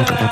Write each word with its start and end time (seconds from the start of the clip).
Okay. 0.00 0.29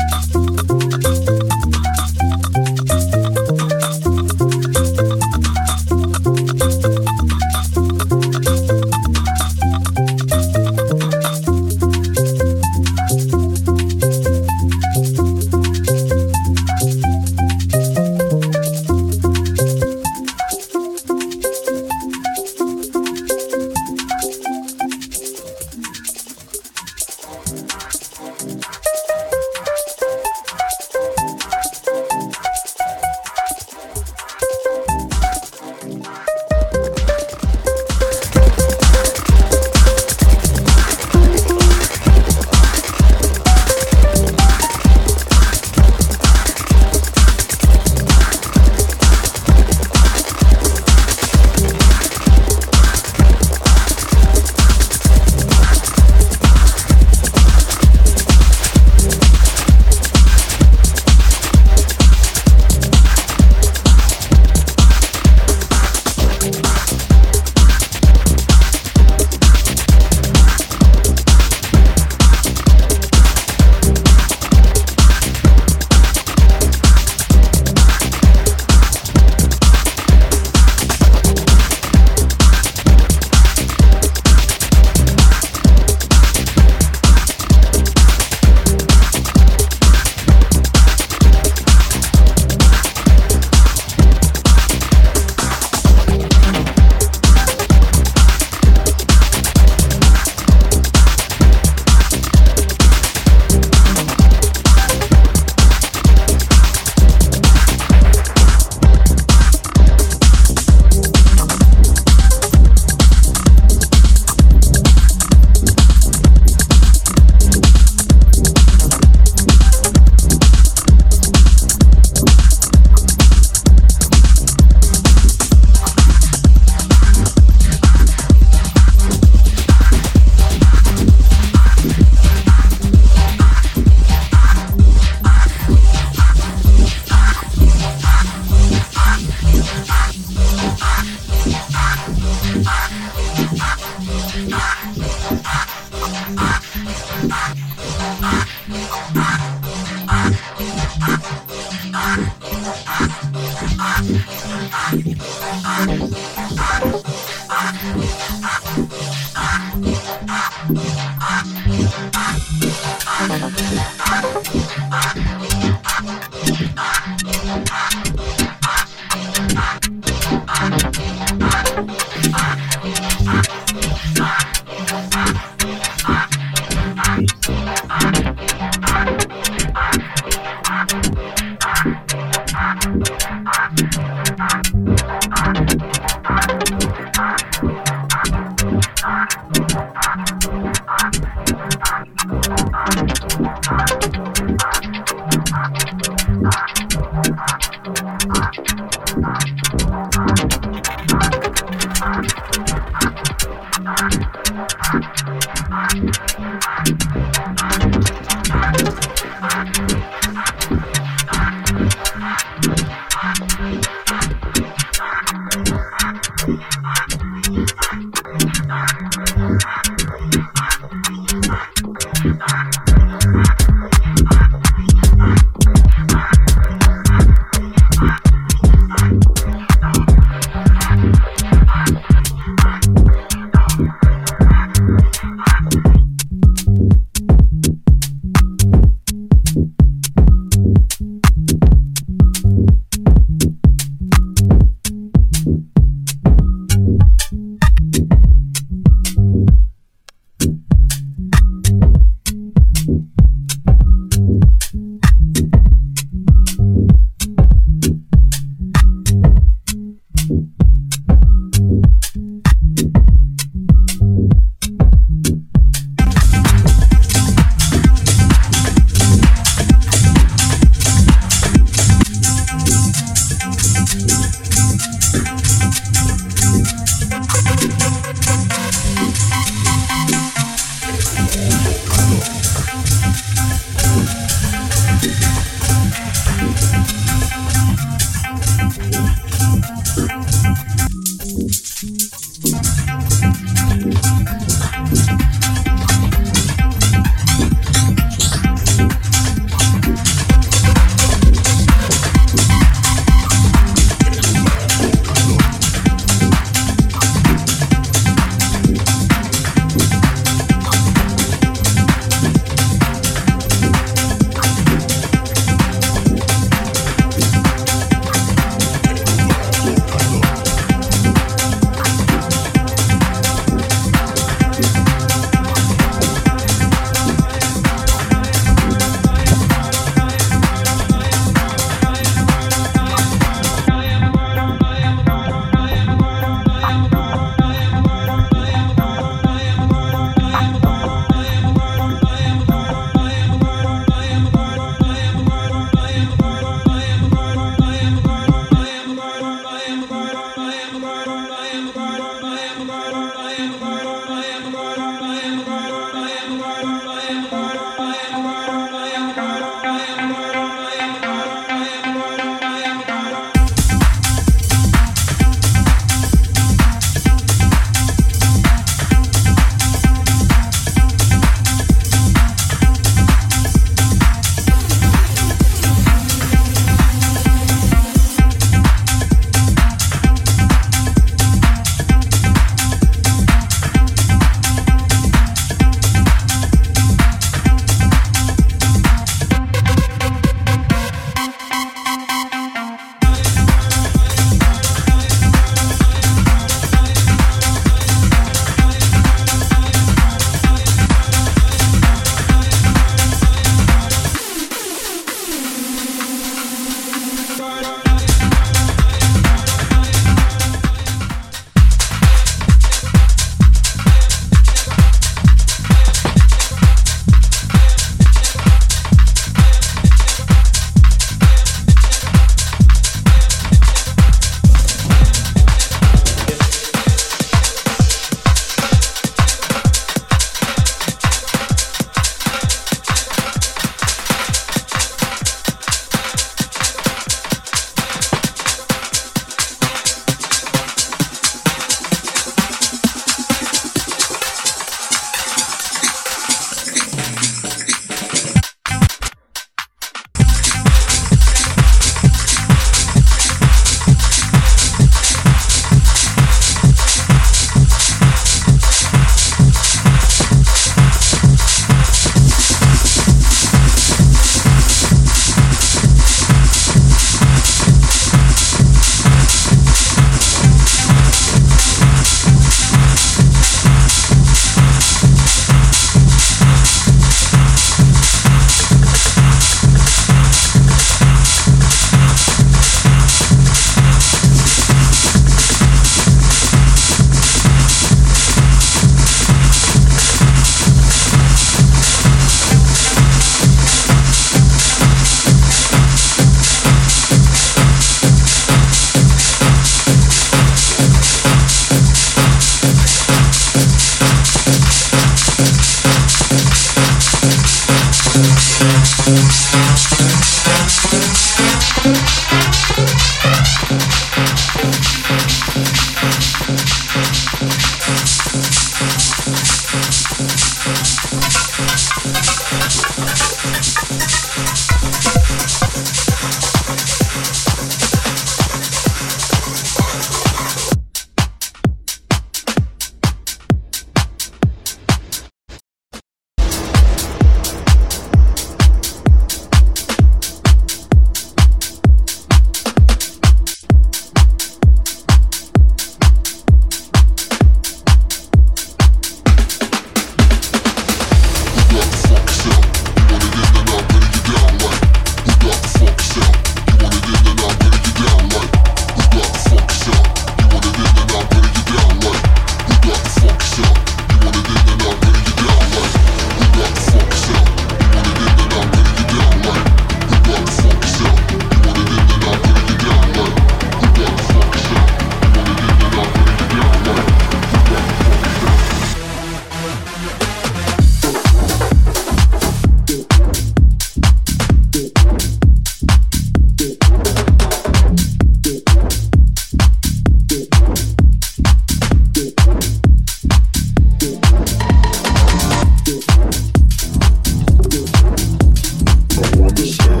Baby. 599.61 600.00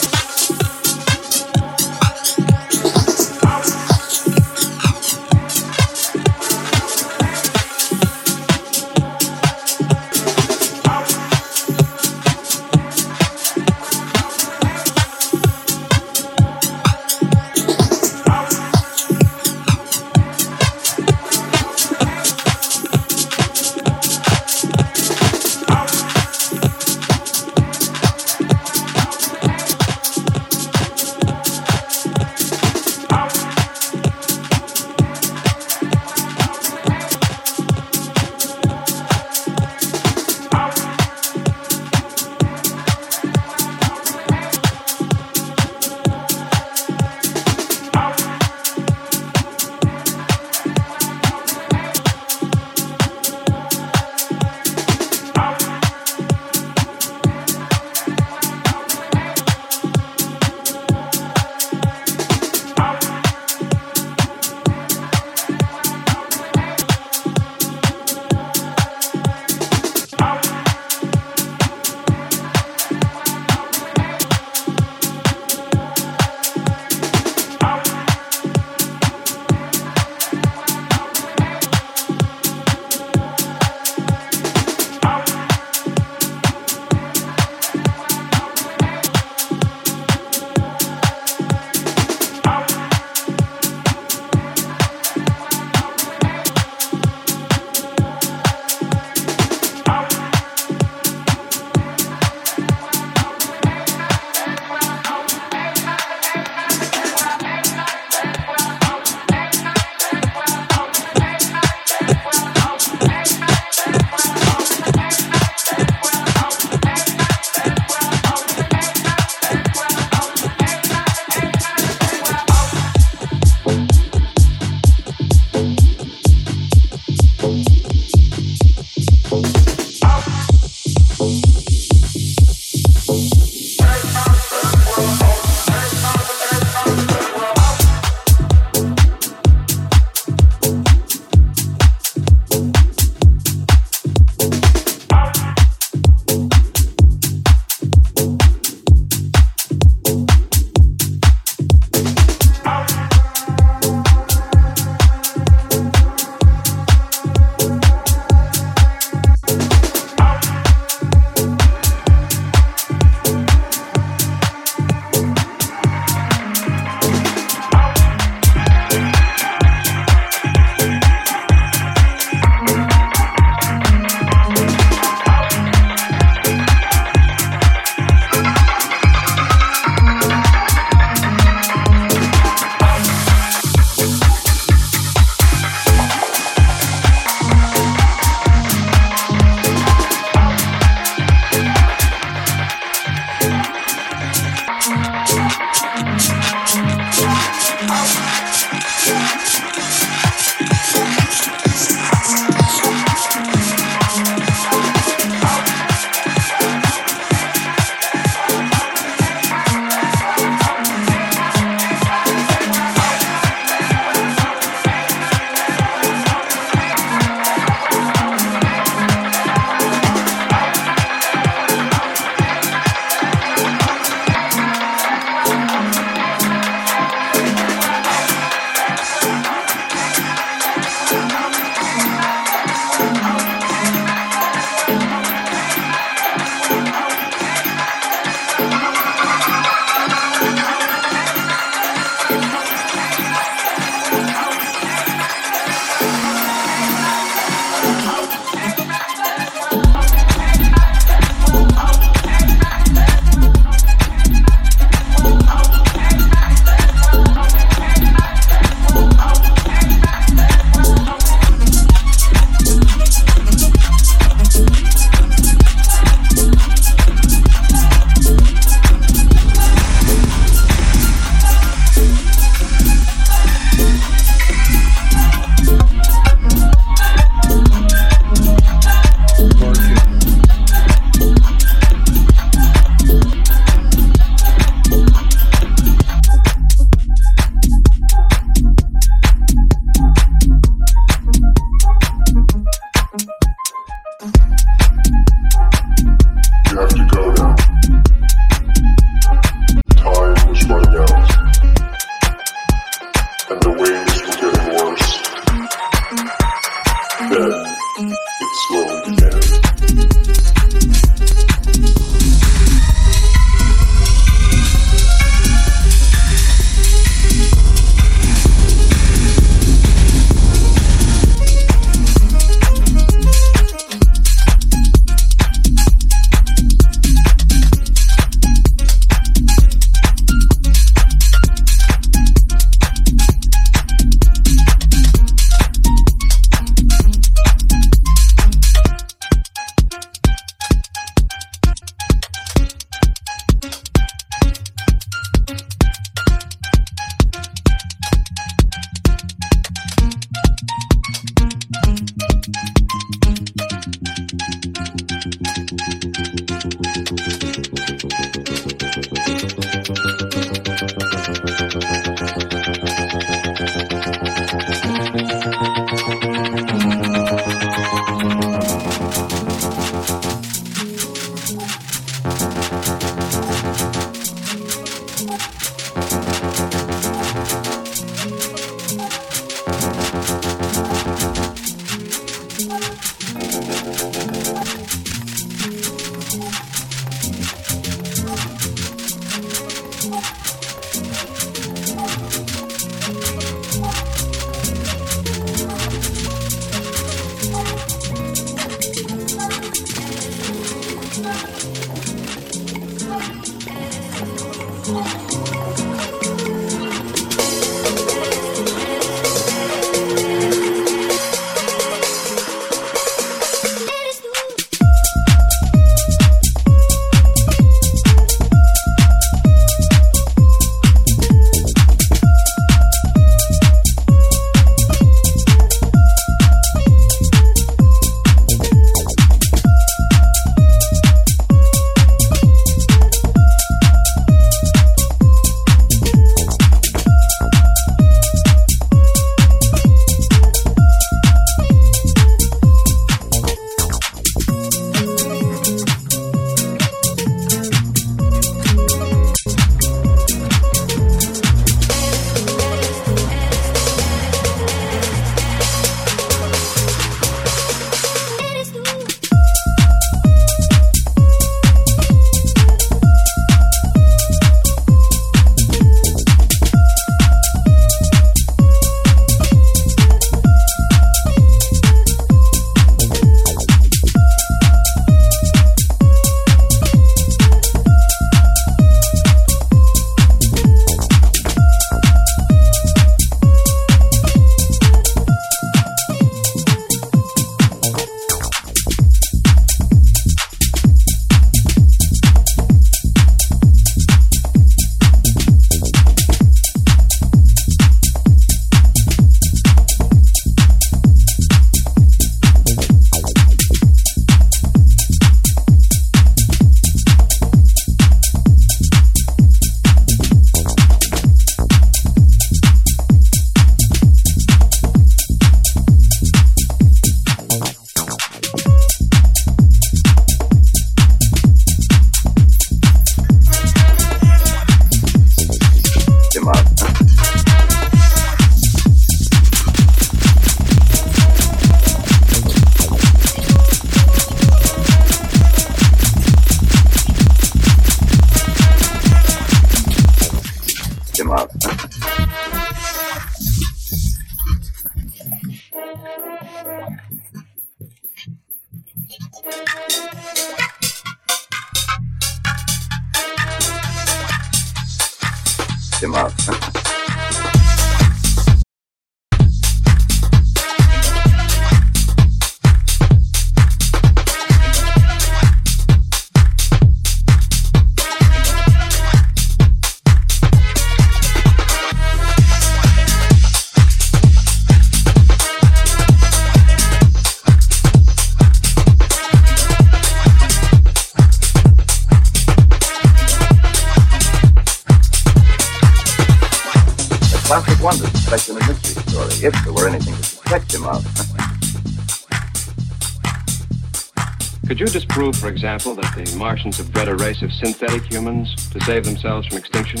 Disprove, 595.30 595.42
for 595.42 595.54
example, 595.54 595.94
that 595.94 596.14
the 596.14 596.36
Martians 596.36 596.78
have 596.78 596.90
bred 596.90 597.06
a 597.06 597.14
race 597.16 597.42
of 597.42 597.52
synthetic 597.52 598.02
humans 598.10 598.54
to 598.70 598.80
save 598.80 599.04
themselves 599.04 599.46
from 599.46 599.58
extinction? 599.58 600.00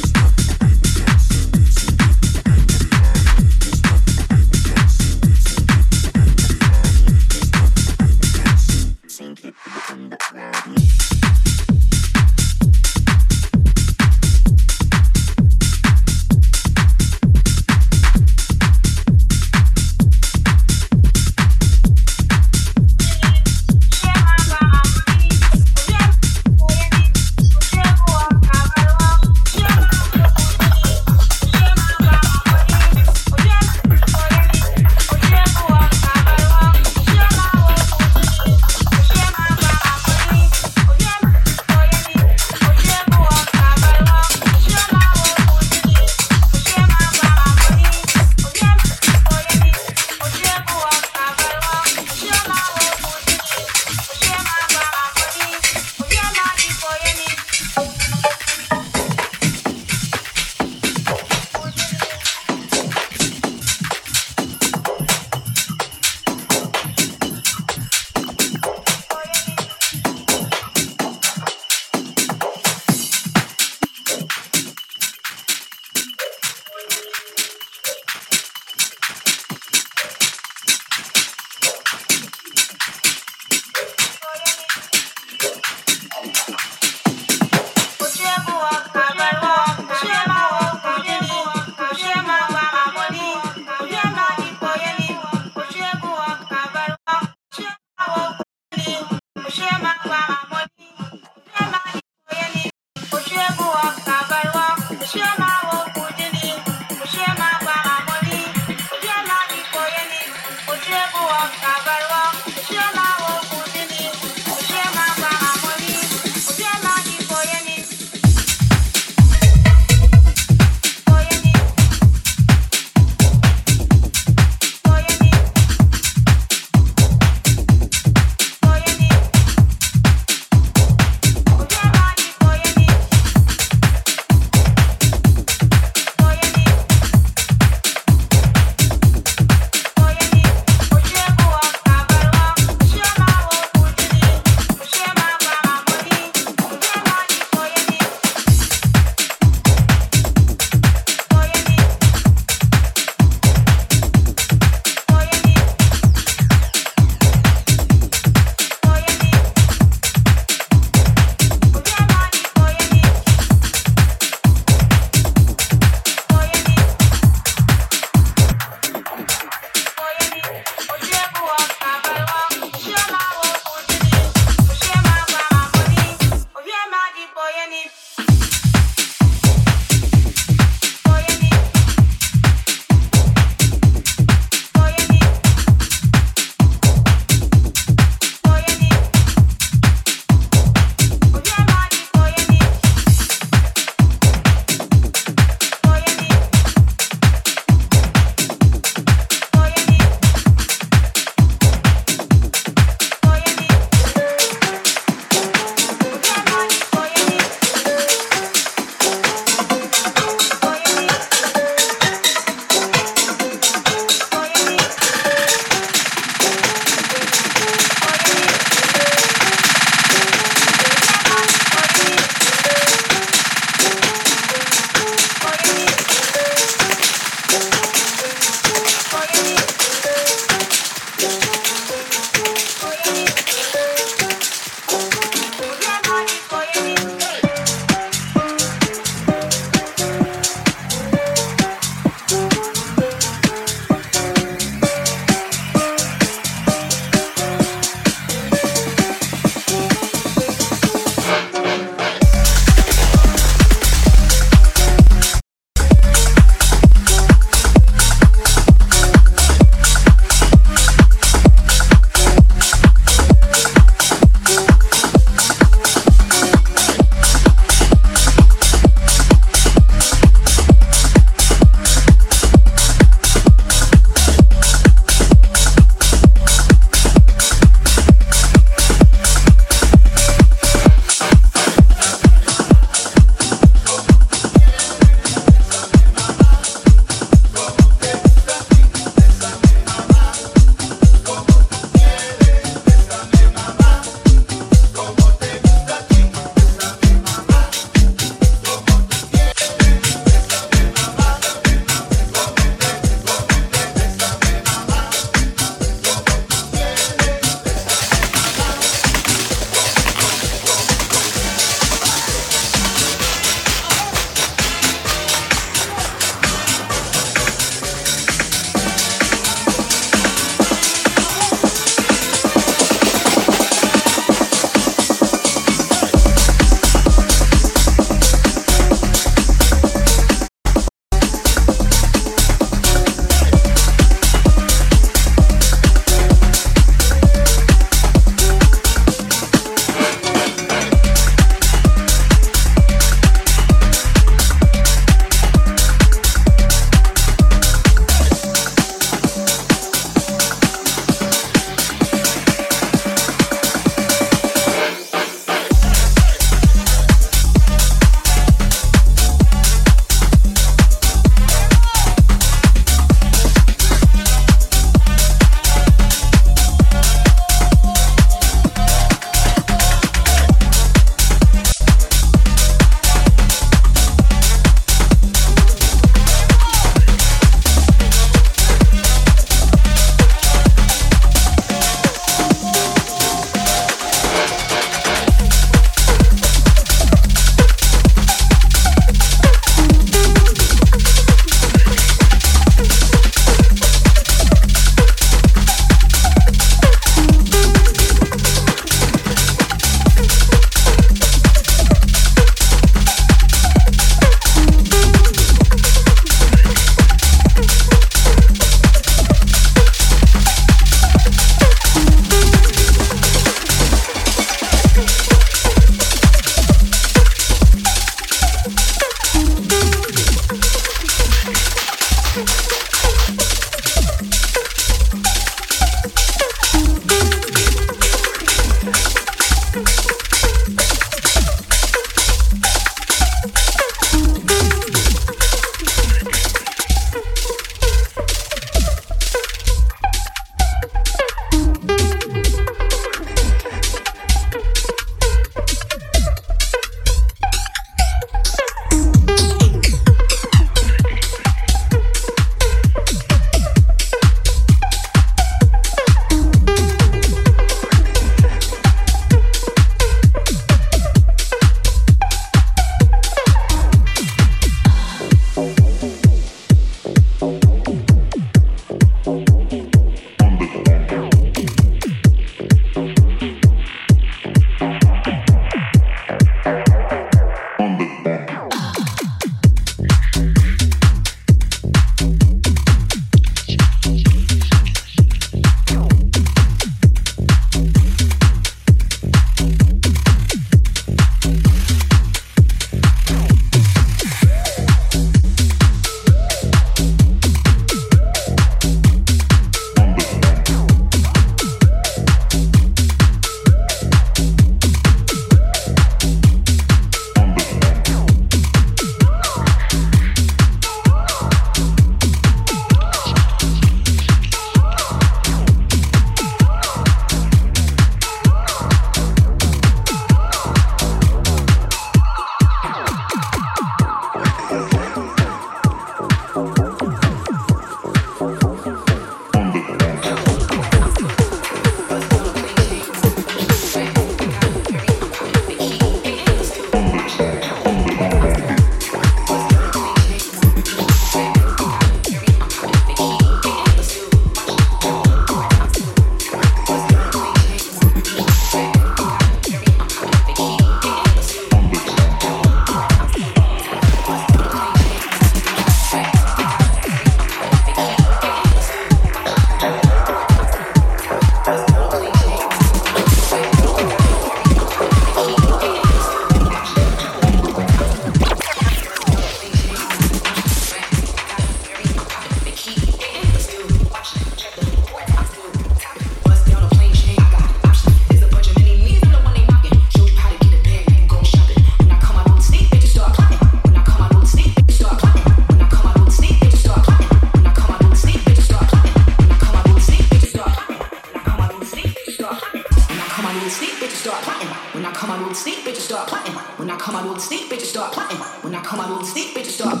Of 599.01 599.19
the 599.19 599.25
sneak, 599.25 599.55
bitches 599.55 599.71
start. 599.71 600.00